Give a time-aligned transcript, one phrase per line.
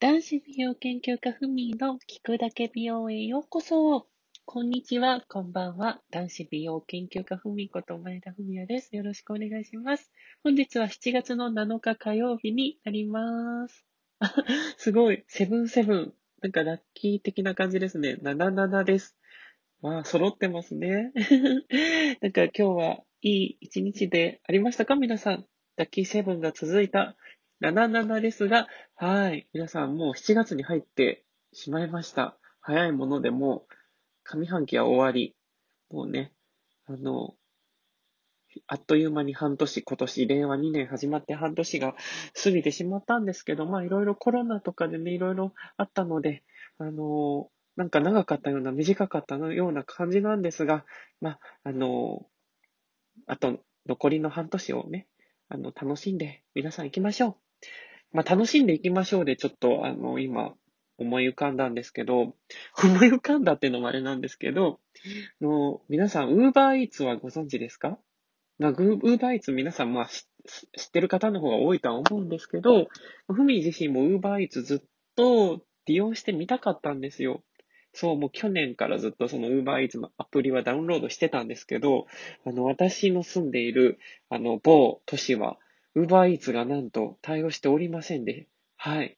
[0.00, 4.06] 男子美容研究家ふみの聞くだけ美容へようこそ。
[4.46, 6.00] こんにちは、こんばんは。
[6.10, 8.96] 男子美容研究家ふみこと前田文也です。
[8.96, 10.10] よろしくお願いします。
[10.42, 13.84] 本日は7月の7日火曜日になります。
[14.78, 16.14] すごい、セブンセブン。
[16.40, 18.16] なんかラッキー的な感じですね。
[18.22, 19.18] 77です。
[19.82, 21.12] まあ、揃ってますね。
[22.22, 24.96] なんか今日はいい一日でありましたか？
[24.96, 25.44] 皆さん。
[25.76, 27.16] ラッキーセブンが続いた
[27.62, 29.46] 77ですが、はい。
[29.52, 32.38] 皆さんもう7月に入ってしまいました。
[32.60, 33.66] 早いものでも
[34.24, 35.36] 上半期は終わり。
[35.90, 36.32] もうね、
[36.86, 37.34] あの、
[38.66, 41.94] あっという間に半年、今年、令和2年始まって半年が
[42.42, 46.42] 過ぎてしまったんですけど、まあいろいろコロナとかでね、いろいろあったので、
[46.78, 50.84] あの、なんか長かったような、短かったような感じなんですが、
[51.20, 52.26] まあ、あの、
[53.26, 55.06] あと残りの半年をね、
[55.48, 57.49] あの、楽しんで皆さん行きましょう。
[58.12, 60.54] まあ、楽しんでいきましょうで、ちょっと、あの、今、
[60.98, 62.34] 思い浮かんだんですけど、
[62.84, 64.80] 思い浮かんだっていうのもあれなんですけど、
[65.40, 67.98] の皆さん、ウーバーイーツはご存知ですか？
[68.58, 70.26] まあ、ウーバーイーツ皆さん、まあ、知
[70.88, 72.88] ってる方の方が多いとは思うんですけど、
[73.28, 74.80] ふみ自身もウーバーイーツずっ
[75.16, 77.42] と利用してみたかったんですよ。
[77.92, 82.06] そう、もう去年からずっとその Uber Eats のアプリはダウンロードしてたんですけど、
[82.44, 85.58] あの、私の住んでいる、あの、某都市は、
[85.96, 89.16] Uber Eats がなんと対応しておりませんで、はい。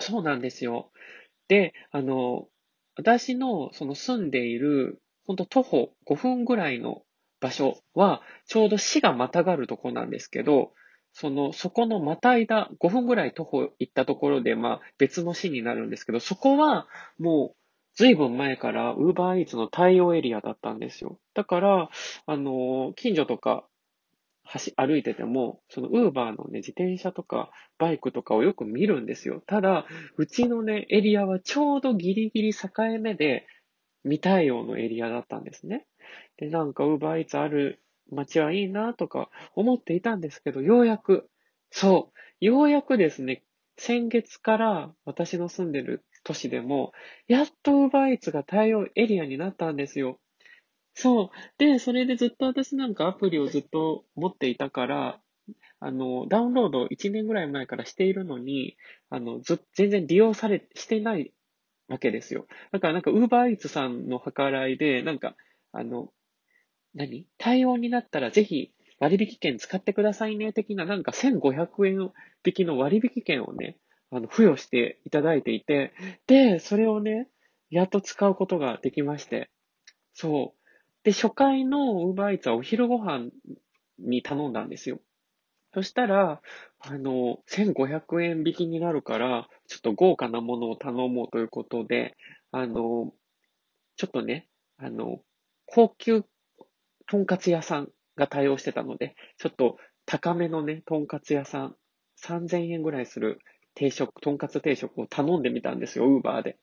[0.00, 0.90] そうなんですよ。
[1.48, 2.48] で、あの、
[2.96, 7.04] 私のその住んでいる、ほんと徒歩5分ぐらいの
[7.40, 10.72] 場所は、ちょうど市がまたがるとこなんですけど、
[11.12, 17.56] その、そこのまたいだ5分ぐらい徒歩行ったところで、まあ別の市になるんですけど、そこはもう
[17.96, 21.18] ずいぶん前から Uber Eats の対応エリアだったんですよ。
[21.34, 21.90] だから、
[22.26, 23.66] あの、近所とか
[24.44, 29.42] 走、歩いてても、その Uber のね、自転車とかバイクとかをよく見るんですよ。
[29.46, 32.68] ただ、うちのね、エリアはちょうどギリギリ境
[33.00, 33.46] 目で
[34.04, 35.86] 未対応のエリアだったんですね。
[36.36, 41.28] で、なんか Uber Eats ある街はいいなとか思っていたんですけど、ようやく、
[41.70, 43.44] そう、ようやくですね、
[43.76, 46.92] 先月から私の住んでる都市でも、
[47.26, 50.18] やっと UberEats が対応エリアになったんですよ。
[50.94, 51.30] そう。
[51.58, 55.20] で、それでずっと私なんかアプリをずっと持っていたから、
[55.80, 58.76] あの、ダウンロード1年ぐらい前からしているのに、
[59.10, 61.32] あの、ず、全然利用され、してない
[61.88, 62.46] わけですよ。
[62.72, 65.36] だからなんか UberEats さんの計らいで、なんか、
[65.72, 66.12] あの、
[66.94, 67.26] 何？
[67.38, 72.12] 対応になったらぜひ割引券使ってくださいね、的ななんか1500円
[72.46, 73.78] 引きの割引券をね、
[74.10, 75.92] あの、付与していただいていて、
[76.26, 77.28] で、それをね、
[77.70, 79.50] やっと使うことができまして。
[80.14, 80.61] そう。
[81.04, 81.78] で、初回の
[82.12, 83.30] Uber Eats はお昼ご飯
[83.98, 85.00] に頼んだんですよ。
[85.74, 86.42] そしたら、
[86.80, 92.16] あの、1500円引きになるから、ちょっと豪華なものを頼もうということで、
[92.52, 93.12] あの、
[93.96, 94.48] ちょっとね、
[94.78, 95.20] あの、
[95.66, 96.24] 高級
[97.06, 101.76] とんかつ屋さんが対応してたので、ちょっと高めのね、とんかつ屋さん、
[102.16, 103.38] 3000円ぐらいする
[103.74, 106.58] 定食、とんかつ定食を頼んでみたんですよ、ウーバーで。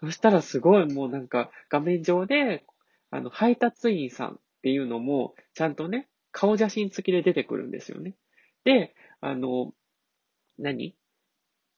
[0.00, 2.64] そしたらすごいもうなんか画面上で、
[3.10, 8.14] あの、配達員さんっていうのも、ちゃんとね、顔写真付きで出てくるんですよね。
[8.64, 9.72] で、あの、
[10.58, 10.94] 何？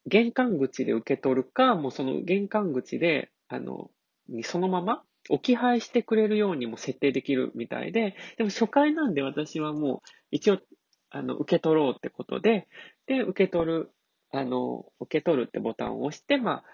[0.07, 3.91] 玄関口で受け取るか、もうその玄関口で、あの、
[4.29, 10.59] にそのまま置き配してくれるようにも設定できるみたいで、でも初回なんで私はもう一応、
[11.11, 12.69] あの、受け取ろうってことで、
[13.07, 13.91] で、受け取る
[14.31, 16.65] あの、受け取るってボタンを押して、まあ、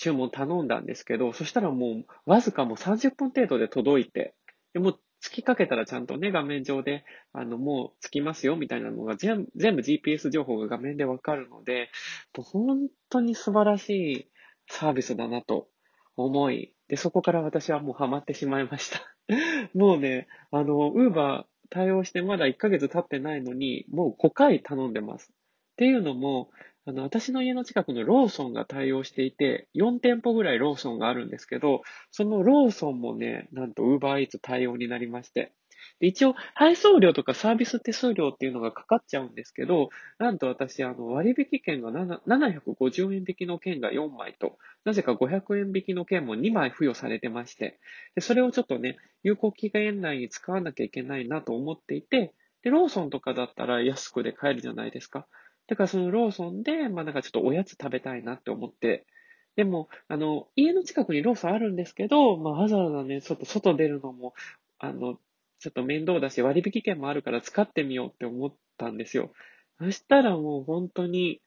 [0.00, 4.34] 注文頼んだんですけど、そしたらもう、わずかもう30分程度で届いて、
[4.72, 11.90] でも、突きかけたらちゃんとね、画面上で、あの、もう着きますよ、みたいなのが全部、全部 GPS 情報が画面でわかるので、
[12.34, 14.30] 本当に素晴らしい
[14.68, 15.68] サービスだなと
[16.16, 19.00] 思い、で、そこから私はもうハマってしまいました。
[19.74, 25.30] もうね、あの、ウーバー対応してまだ1ヶ月経ってないのに、もう5回頼んでます。
[25.30, 25.34] っ
[25.76, 26.50] ていうのも、
[26.86, 35.52] あの、私の家の近くのローソンが対応していて、4店舗ぐらいローソンがあるんですけど、そのローソンもね、なんと Uber Eats 対応になりまして。
[36.00, 47.78] で一応、配送料とかサービス手数料っていうのがかかっちゃうんですけど、なんと私、あの、割引券が750円引きの券が4枚と、なぜか500円引きの券も2枚付与されてまして、
[48.14, 55.26] でそれをちょっとね、有効期限内に使わなきゃいけないなと思っていて、で、ローソンとかだったら安くで買えるじゃないですか。
[55.70, 59.06] だからそのローソンで、まあなんかちょっとおやつ食べたいなって思って、
[59.54, 64.34] でも、あの、家の近くにローソンあるんですけど、まあわざわざね、ちょっと外出るのも、
[64.80, 65.20] あの、
[65.60, 69.32] ちょっと面倒だし、割引券もあるから使ってみようって思ったんですよ。
[69.78, 71.40] そしたらもう本当に、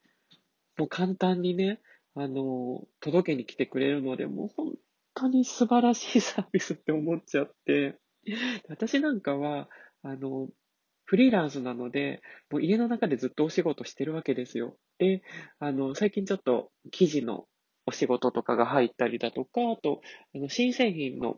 [0.78, 1.81] もう簡単にね、
[2.16, 4.74] あの、届けに来てくれるので、もう本
[5.16, 7.98] 当に素晴らしいサービスって思っちゃって、
[8.70, 9.68] 私なんかは、
[10.02, 10.48] あの、
[11.05, 14.77] フリーランスなので、もう家の中でずっとお仕事してるわけですよ。
[14.97, 15.21] で、
[15.59, 17.45] あの、最近ちょっと記事の
[17.85, 20.01] お仕事とかが入ったりだとか、あと、
[20.35, 21.38] あの新製品の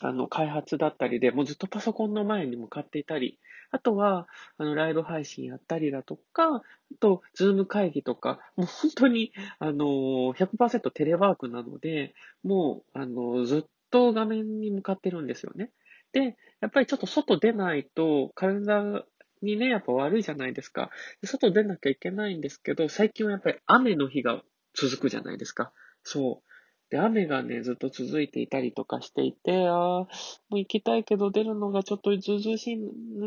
[0.00, 3.38] あの、開発だったりで、もうずっとパソコンの前に向かっていたり、
[3.70, 4.26] あとは、
[4.58, 6.62] あの、ライブ配信やったりだとか、あ
[7.00, 15.70] と、ズーム会議とか、もう本当に、あの、100%テレワークなので、もう、あの、ずっと画面に向かってるんですよね。
[16.14, 19.04] で、やっぱりちょっと外出ないと、体
[19.42, 20.90] にね、やっぱ悪いじゃないですか。
[21.24, 24.42] 外出なきゃいけないんですけど、最近はやっぱり雨の日が
[24.74, 25.72] 続くじゃないですか。
[26.04, 26.54] そう。
[26.90, 30.06] で、雨がね、ずっと続いていたりとかしていて、ああ、も
[30.52, 32.78] う行きたいけど出るのがちょっとずうずしい、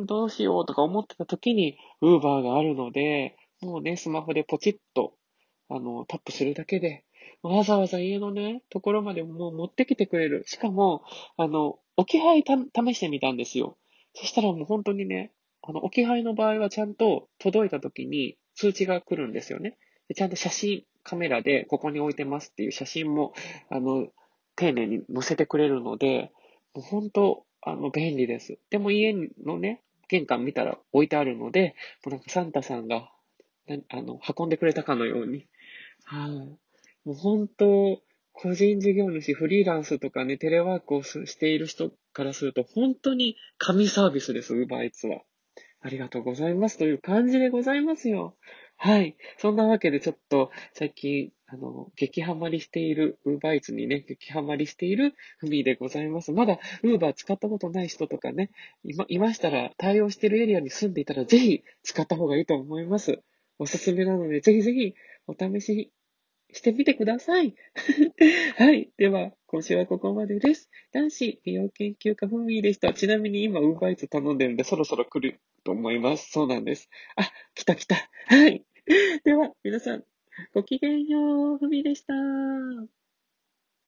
[0.05, 5.13] どうしようとか思ってた時に、ウーバーがあるので、もうね、スマホでポチッと、
[5.69, 7.03] あの、タップするだけで、
[7.41, 10.43] わざわざ家のね、ところまでもう持ってきてくれる。
[10.47, 11.03] しかも、
[11.35, 13.77] あの、置き配た試してみたんですよ。
[14.13, 19.77] そしたらもう本当にね、あの、置き配の場合はちゃんと届いた時に通知が来るんですよね。
[20.15, 23.33] ちゃんと写真、カメラでここに置いてますっていう写真も、
[23.69, 24.07] あの、
[24.55, 26.31] 丁寧に載せてくれるので、
[26.73, 28.59] もう本当、あの、便利です。
[28.69, 33.11] でも家のね、玄関見たら置いてあるので、もうなんかサンタさんが、
[33.89, 35.45] あの、運んでくれたかのように。
[36.05, 36.57] はい、も
[37.07, 38.01] う本当、
[38.39, 45.21] 個人事業主、フリーランスとかね、テレワークをしている人からすると、本当に神サービスです、ウーバーイーツは。
[45.81, 48.35] ありがとうございますという感じでございますよ。
[48.75, 49.17] はい。
[49.39, 56.31] そんなわけでちょっと最近、あの、激ハマりしている、ウーバーイーツにね、激ハマりしているふみでございます。
[56.31, 58.51] まだウーバー使ったことない人とかね、
[58.83, 63.19] いま、いましたら、対応しているエリアに住んでいたら、ぜひ使った方がいいと思います。
[63.57, 64.93] おすすめなので、ぜひぜひ
[65.25, 65.91] お試し
[66.53, 67.55] してみてください。
[68.57, 68.91] はい。
[68.97, 70.69] では、今週はここまでです。
[70.91, 72.93] 男子美容研究家ふみーでした。
[72.93, 76.31] ちなみに今、ウーバーイーツ頼んでるんで、そろそろ来ると思います。
[76.31, 76.89] そうなんです。
[77.15, 77.95] あ、来た来た。
[78.27, 78.65] はい。
[79.23, 80.03] では、皆さん、
[80.53, 81.57] ごきげんよう。
[81.57, 82.13] ふみでした。